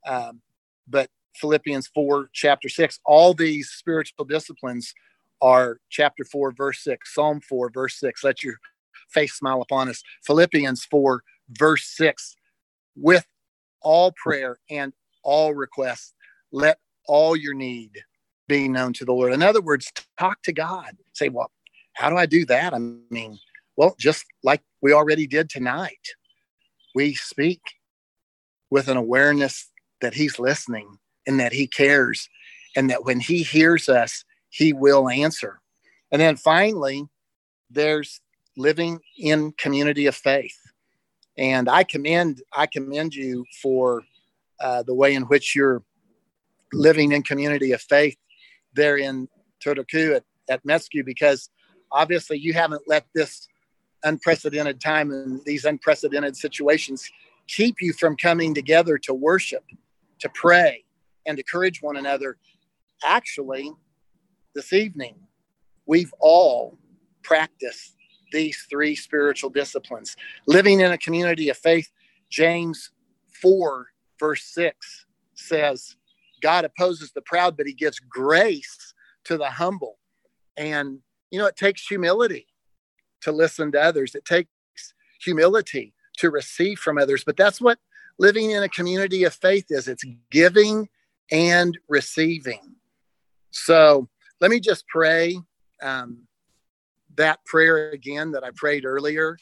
um, 0.06 0.41
but 0.88 1.10
Philippians 1.36 1.88
4, 1.88 2.30
chapter 2.34 2.69
6. 2.69 3.00
All 3.06 3.34
these 3.34 3.69
spiritual 3.69 4.26
disciplines 4.26 4.93
are 5.41 5.80
chapter 5.89 6.24
4, 6.24 6.54
verse 6.54 6.84
6, 6.84 7.13
Psalm 7.13 7.41
4, 7.41 7.69
verse 7.71 8.00
6. 8.00 8.24
Let 8.24 8.43
your 8.43 8.56
face 9.10 9.34
smile 9.34 9.62
upon 9.62 9.89
us. 9.89 10.02
Philippians 10.26 10.86
4, 10.86 11.24
verse 11.50 11.86
6. 11.95 12.36
With 12.95 13.26
all 13.82 14.13
prayer 14.13 14.58
and 14.69 14.93
all 15.24 15.54
requests, 15.54 16.13
let 16.52 16.80
all 17.08 17.36
your 17.36 17.54
need 17.54 17.91
be 18.48 18.67
known 18.67 18.93
to 18.93 19.06
the 19.06 19.12
Lord. 19.13 19.34
In 19.34 19.43
other 19.43 19.62
words, 19.62 19.91
talk 20.17 20.41
to 20.43 20.54
God. 20.54 20.95
Say, 21.13 21.30
well, 21.30 21.52
how 21.93 22.10
do 22.10 22.17
I 22.17 22.26
do 22.26 22.45
that? 22.45 22.74
I 22.74 22.80
mean, 22.80 23.39
well, 23.76 23.95
just 24.00 24.26
like 24.43 24.62
we 24.82 24.93
already 24.93 25.28
did 25.28 25.50
tonight, 25.50 26.08
we 26.93 27.13
speak 27.13 27.62
with 28.69 28.88
an 28.88 28.98
awareness 28.98 29.69
that 30.02 30.13
He's 30.13 30.39
listening 30.39 30.98
and 31.27 31.39
that 31.39 31.53
he 31.53 31.67
cares 31.67 32.29
and 32.75 32.89
that 32.89 33.05
when 33.05 33.19
he 33.19 33.43
hears 33.43 33.88
us, 33.89 34.23
he 34.49 34.73
will 34.73 35.09
answer. 35.09 35.59
And 36.11 36.21
then 36.21 36.35
finally, 36.35 37.07
there's 37.69 38.21
living 38.57 38.99
in 39.17 39.53
community 39.53 40.05
of 40.05 40.15
faith. 40.15 40.57
And 41.38 41.67
I 41.67 41.83
commend 41.83 42.41
I 42.53 42.65
commend 42.67 43.13
you 43.13 43.45
for 43.61 44.03
uh, 44.59 44.83
the 44.83 44.93
way 44.93 45.13
in 45.13 45.23
which 45.23 45.55
you're 45.55 45.83
living 46.71 47.11
in 47.11 47.23
community 47.23 47.71
of 47.73 47.81
faith 47.81 48.17
there 48.73 48.97
in 48.97 49.27
Turku 49.63 50.15
at, 50.15 50.23
at 50.49 50.63
Metsku 50.65 51.03
because 51.05 51.49
obviously 51.91 52.38
you 52.38 52.53
haven't 52.53 52.83
let 52.88 53.05
this 53.13 53.47
unprecedented 54.03 54.79
time 54.79 55.11
and 55.11 55.41
these 55.45 55.65
unprecedented 55.65 56.38
situations 56.38 57.09
keep 57.47 57.75
you 57.81 57.91
from 57.93 58.15
coming 58.15 58.53
together 58.53 58.97
to 58.99 59.13
worship, 59.13 59.63
to 60.19 60.29
pray, 60.29 60.85
and 61.25 61.38
encourage 61.38 61.81
one 61.81 61.97
another. 61.97 62.38
Actually, 63.03 63.71
this 64.53 64.73
evening, 64.73 65.15
we've 65.85 66.13
all 66.19 66.77
practiced 67.23 67.95
these 68.31 68.65
three 68.69 68.95
spiritual 68.95 69.49
disciplines. 69.49 70.15
Living 70.47 70.79
in 70.79 70.91
a 70.91 70.97
community 70.97 71.49
of 71.49 71.57
faith, 71.57 71.91
James 72.29 72.91
4, 73.41 73.88
verse 74.19 74.43
6 74.43 75.05
says, 75.35 75.95
God 76.41 76.65
opposes 76.65 77.11
the 77.11 77.21
proud, 77.21 77.57
but 77.57 77.67
he 77.67 77.73
gives 77.73 77.99
grace 77.99 78.93
to 79.25 79.38
the 79.38 79.49
humble. 79.49 79.97
And, 80.57 80.99
you 81.31 81.39
know, 81.39 81.47
it 81.47 81.55
takes 81.55 81.88
humility 81.88 82.47
to 83.21 83.31
listen 83.31 83.71
to 83.71 83.81
others, 83.81 84.15
it 84.15 84.25
takes 84.25 84.49
humility 85.21 85.93
to 86.17 86.29
receive 86.29 86.79
from 86.79 86.97
others. 86.97 87.23
But 87.23 87.38
that's 87.38 87.59
what 87.59 87.79
living 88.19 88.51
in 88.51 88.63
a 88.63 88.69
community 88.69 89.23
of 89.23 89.33
faith 89.33 89.65
is 89.69 89.88
it's 89.88 90.05
giving 90.29 90.88
and 91.31 91.77
receiving. 91.88 92.75
So 93.51 94.07
let 94.41 94.51
me 94.51 94.59
just 94.59 94.88
pray 94.88 95.38
um, 95.81 96.27
that 97.15 97.43
prayer 97.45 97.91
again 97.91 98.31
that 98.31 98.43
I 98.43 98.49
prayed 98.55 98.85
earlier 98.85 99.38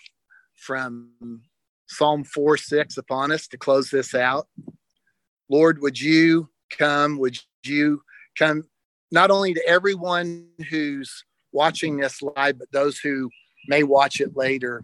from 0.56 1.42
Psalm 1.88 2.24
4 2.24 2.58
6 2.58 2.98
upon 2.98 3.32
us 3.32 3.48
to 3.48 3.58
close 3.58 3.90
this 3.90 4.16
out. 4.16 4.48
Lord, 5.50 5.82
would 5.82 6.00
you 6.00 6.50
come? 6.78 7.18
Would 7.20 7.38
you 7.64 8.02
come 8.38 8.64
not 9.12 9.32
only 9.32 9.54
to 9.54 9.68
everyone 9.68 10.48
who's 10.70 11.24
watching 11.52 11.98
this 11.98 12.22
live, 12.22 12.58
but 12.58 12.72
those 12.72 12.98
who 13.00 13.30
may 13.68 13.84
watch 13.84 14.20
it 14.22 14.36
later? 14.36 14.84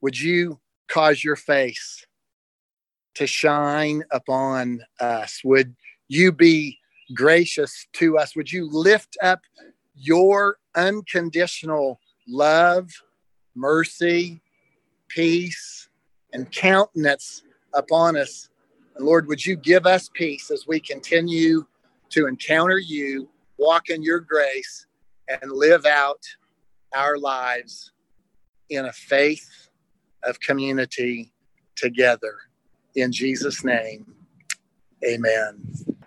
Would 0.00 0.18
you 0.18 0.60
cause 0.88 1.22
your 1.22 1.36
face 1.36 2.06
to 3.14 3.26
shine 3.26 4.04
upon 4.10 4.80
us? 5.00 5.40
Would 5.44 5.74
you 6.08 6.32
be 6.32 6.78
gracious 7.14 7.86
to 7.94 8.18
us? 8.18 8.34
Would 8.36 8.52
you 8.52 8.68
lift 8.70 9.16
up 9.22 9.40
your 9.94 10.56
unconditional 10.74 12.00
love, 12.26 12.90
mercy, 13.54 14.40
peace, 15.08 15.88
and 16.32 16.50
countenance 16.50 17.42
upon 17.74 18.16
us? 18.16 18.48
And 18.96 19.06
Lord, 19.06 19.26
would 19.28 19.44
you 19.44 19.56
give 19.56 19.86
us 19.86 20.10
peace 20.12 20.50
as 20.50 20.66
we 20.66 20.80
continue 20.80 21.64
to 22.10 22.26
encounter 22.26 22.78
you, 22.78 23.28
walk 23.58 23.90
in 23.90 24.02
your 24.02 24.20
grace, 24.20 24.86
and 25.28 25.52
live 25.52 25.84
out 25.84 26.22
our 26.94 27.18
lives 27.18 27.92
in 28.70 28.86
a 28.86 28.92
faith 28.92 29.68
of 30.24 30.40
community 30.40 31.32
together. 31.76 32.34
In 32.94 33.12
Jesus' 33.12 33.64
name, 33.64 34.06
amen. 35.04 35.97